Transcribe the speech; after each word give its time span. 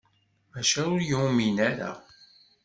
Maca 0.51 0.81
ur 0.93 1.01
yumin 1.09 1.57
ara. 1.69 1.91